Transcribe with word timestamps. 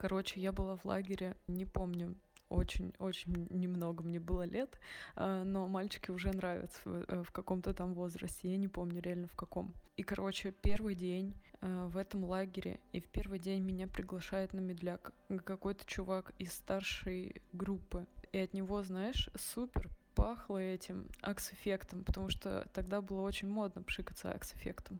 Короче, 0.00 0.40
я 0.40 0.50
была 0.50 0.76
в 0.76 0.86
лагере, 0.86 1.36
не 1.46 1.66
помню, 1.66 2.16
очень-очень 2.48 3.48
немного 3.50 4.02
мне 4.02 4.18
было 4.18 4.44
лет, 4.44 4.80
а, 5.14 5.44
но 5.44 5.68
мальчики 5.68 6.10
уже 6.10 6.30
нравятся 6.30 6.80
в, 6.86 7.04
э, 7.06 7.22
в 7.22 7.30
каком-то 7.32 7.74
там 7.74 7.92
возрасте, 7.92 8.50
я 8.50 8.56
не 8.56 8.66
помню 8.66 9.02
реально 9.02 9.28
в 9.28 9.36
каком. 9.36 9.74
И, 9.98 10.02
короче, 10.02 10.52
первый 10.52 10.94
день 10.94 11.34
э, 11.60 11.84
в 11.92 11.98
этом 11.98 12.24
лагере, 12.24 12.80
и 12.92 13.00
в 13.02 13.08
первый 13.08 13.38
день 13.38 13.62
меня 13.62 13.86
приглашает 13.88 14.54
на 14.54 14.60
медляк 14.60 15.12
какой-то 15.44 15.84
чувак 15.84 16.32
из 16.38 16.54
старшей 16.54 17.42
группы, 17.52 18.06
и 18.32 18.38
от 18.38 18.54
него, 18.54 18.82
знаешь, 18.82 19.28
супер 19.36 19.90
пахло 20.14 20.56
этим 20.56 21.10
акс-эффектом, 21.20 22.04
потому 22.04 22.30
что 22.30 22.66
тогда 22.72 23.02
было 23.02 23.20
очень 23.20 23.48
модно 23.48 23.82
пшикаться 23.82 24.32
акс-эффектом. 24.32 24.98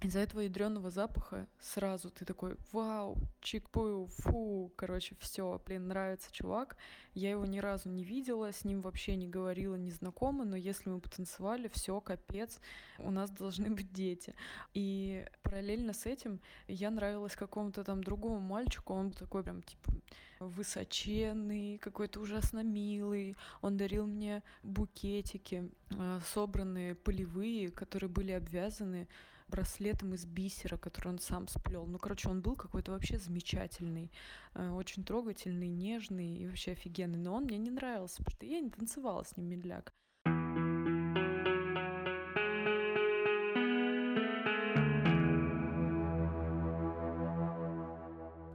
Из-за 0.00 0.18
этого 0.18 0.40
ядреного 0.40 0.90
запаха 0.90 1.46
сразу 1.60 2.10
ты 2.10 2.24
такой, 2.24 2.56
вау, 2.72 3.16
чик-пу, 3.40 4.06
фу, 4.06 4.70
короче, 4.76 5.16
все, 5.20 5.60
блин, 5.64 5.88
нравится 5.88 6.30
чувак. 6.30 6.76
Я 7.14 7.30
его 7.30 7.46
ни 7.46 7.58
разу 7.58 7.88
не 7.88 8.04
видела, 8.04 8.52
с 8.52 8.64
ним 8.64 8.82
вообще 8.82 9.16
не 9.16 9.28
говорила, 9.28 9.76
не 9.76 9.90
знакома, 9.90 10.44
но 10.44 10.56
если 10.56 10.90
мы 10.90 11.00
потанцевали, 11.00 11.68
все, 11.72 12.00
капец, 12.00 12.60
у 12.98 13.10
нас 13.10 13.30
должны 13.30 13.70
быть 13.70 13.92
дети. 13.92 14.34
И 14.74 15.26
параллельно 15.42 15.94
с 15.94 16.04
этим 16.06 16.40
я 16.68 16.90
нравилась 16.90 17.36
какому-то 17.36 17.82
там 17.84 18.02
другому 18.02 18.40
мальчику, 18.40 18.94
он 18.94 19.08
был 19.08 19.16
такой 19.16 19.42
прям, 19.42 19.62
типа, 19.62 19.92
высоченный, 20.40 21.78
какой-то 21.78 22.20
ужасно 22.20 22.62
милый. 22.62 23.36
Он 23.62 23.76
дарил 23.76 24.06
мне 24.06 24.42
букетики, 24.62 25.70
э, 25.90 26.20
собранные 26.32 26.94
полевые, 26.94 27.70
которые 27.70 28.10
были 28.10 28.32
обвязаны 28.32 29.08
браслетом 29.48 30.14
из 30.14 30.24
бисера, 30.24 30.76
который 30.76 31.08
он 31.08 31.18
сам 31.18 31.48
сплел. 31.48 31.86
Ну, 31.86 31.98
короче, 31.98 32.28
он 32.28 32.40
был 32.40 32.56
какой-то 32.56 32.92
вообще 32.92 33.18
замечательный, 33.18 34.10
э, 34.54 34.70
очень 34.70 35.04
трогательный, 35.04 35.68
нежный 35.68 36.36
и 36.36 36.46
вообще 36.46 36.72
офигенный. 36.72 37.18
Но 37.18 37.34
он 37.34 37.44
мне 37.44 37.58
не 37.58 37.70
нравился, 37.70 38.18
потому 38.18 38.36
что 38.36 38.46
я 38.46 38.60
не 38.60 38.70
танцевала 38.70 39.22
с 39.22 39.36
ним 39.36 39.48
медляк. 39.48 39.92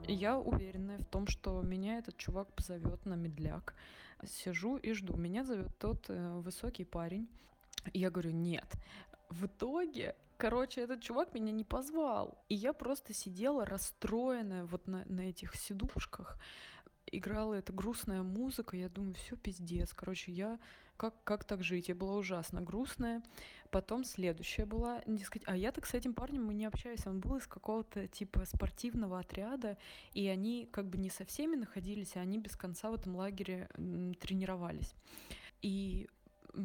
Я 0.06 0.38
уверена 0.38 0.98
в 0.98 1.04
том, 1.04 1.28
что 1.28 1.62
меня 1.62 1.98
этот 1.98 2.16
чувак 2.16 2.52
позовет 2.52 3.06
на 3.06 3.14
медляк. 3.14 3.74
Сижу 4.26 4.76
и 4.76 4.92
жду. 4.92 5.16
Меня 5.16 5.44
зовет 5.44 5.70
тот 5.78 6.06
э, 6.08 6.40
высокий 6.40 6.84
парень. 6.84 7.28
Я 7.94 8.10
говорю, 8.10 8.32
нет. 8.32 8.66
В 9.30 9.46
итоге 9.46 10.14
Короче, 10.40 10.80
этот 10.80 11.02
чувак 11.02 11.34
меня 11.34 11.52
не 11.52 11.64
позвал. 11.64 12.42
И 12.48 12.54
я 12.54 12.72
просто 12.72 13.12
сидела 13.12 13.66
расстроенная 13.66 14.64
вот 14.64 14.86
на, 14.86 15.04
на 15.04 15.20
этих 15.20 15.54
сидушках. 15.54 16.38
Играла 17.12 17.52
эта 17.52 17.74
грустная 17.74 18.22
музыка, 18.22 18.74
я 18.74 18.88
думаю, 18.88 19.12
все 19.12 19.36
пиздец. 19.36 19.92
Короче, 19.92 20.32
я 20.32 20.58
как, 20.96 21.22
как 21.24 21.44
так 21.44 21.62
жить? 21.62 21.88
Я 21.88 21.94
была 21.94 22.16
ужасно 22.16 22.62
грустная. 22.62 23.22
Потом 23.70 24.02
следующая 24.02 24.64
была, 24.64 25.02
дескать, 25.06 25.42
а 25.44 25.54
я 25.54 25.72
так 25.72 25.84
с 25.84 25.92
этим 25.92 26.14
парнем 26.14 26.46
мы 26.46 26.54
не 26.54 26.64
общались. 26.64 27.06
Он 27.06 27.20
был 27.20 27.36
из 27.36 27.46
какого-то 27.46 28.06
типа 28.08 28.46
спортивного 28.46 29.18
отряда, 29.18 29.76
и 30.14 30.26
они 30.26 30.70
как 30.72 30.88
бы 30.88 30.96
не 30.96 31.10
со 31.10 31.26
всеми 31.26 31.56
находились, 31.56 32.16
а 32.16 32.20
они 32.20 32.38
без 32.38 32.56
конца 32.56 32.90
в 32.90 32.94
этом 32.94 33.14
лагере 33.14 33.68
тренировались. 34.20 34.94
И 35.60 36.08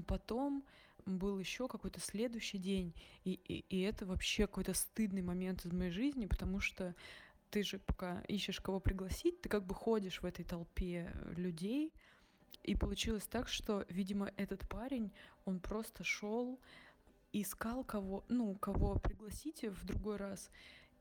потом 0.08 0.64
был 1.06 1.40
еще 1.40 1.68
какой-то 1.68 2.00
следующий 2.00 2.58
день, 2.58 2.94
и, 3.24 3.40
и, 3.48 3.66
и 3.70 3.82
это 3.82 4.06
вообще 4.06 4.48
какой-то 4.48 4.74
стыдный 4.74 5.22
момент 5.22 5.66
из 5.66 5.72
моей 5.72 5.92
жизни, 5.92 6.26
потому 6.26 6.60
что 6.60 6.96
ты 7.52 7.64
же 7.64 7.80
пока 7.80 8.22
ищешь 8.28 8.60
кого 8.60 8.80
пригласить, 8.80 9.42
ты 9.42 9.50
как 9.50 9.66
бы 9.66 9.76
ходишь 9.76 10.22
в 10.22 10.26
этой 10.26 10.44
толпе 10.44 11.12
людей, 11.36 11.94
и 12.64 12.76
получилось 12.76 13.28
так, 13.28 13.48
что, 13.48 13.86
видимо, 13.90 14.32
этот 14.38 14.68
парень, 14.68 15.12
он 15.46 15.60
просто 15.60 16.04
шел, 16.04 16.60
искал 17.32 17.84
кого, 17.84 18.26
ну, 18.28 18.56
кого 18.56 18.98
пригласить 18.98 19.64
в 19.64 19.86
другой 19.86 20.18
раз, 20.18 20.50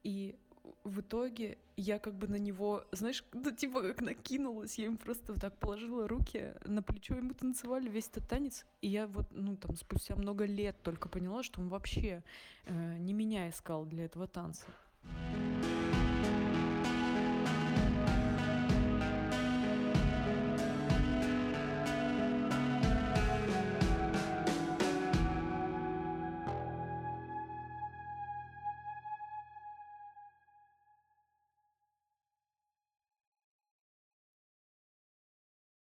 и 0.02 0.36
в 0.84 1.00
итоге 1.00 1.58
я 1.76 1.98
как 1.98 2.14
бы 2.14 2.28
на 2.28 2.36
него, 2.36 2.84
знаешь, 2.92 3.24
ну 3.32 3.50
типа 3.50 3.82
как 3.82 4.00
накинулась, 4.00 4.78
я 4.78 4.86
им 4.86 4.96
просто 4.96 5.32
вот 5.32 5.40
так 5.40 5.56
положила 5.58 6.08
руки 6.08 6.54
на 6.64 6.82
плечо, 6.82 7.16
и 7.16 7.20
мы 7.20 7.34
танцевали 7.34 7.88
весь 7.88 8.08
этот 8.08 8.28
танец, 8.28 8.64
и 8.80 8.88
я 8.88 9.06
вот, 9.06 9.26
ну 9.30 9.56
там, 9.56 9.76
спустя 9.76 10.16
много 10.16 10.44
лет 10.44 10.76
только 10.82 11.08
поняла, 11.08 11.42
что 11.42 11.60
он 11.60 11.68
вообще 11.68 12.22
э, 12.64 12.98
не 12.98 13.12
меня 13.12 13.48
искал 13.48 13.84
для 13.84 14.04
этого 14.04 14.26
танца. 14.26 14.66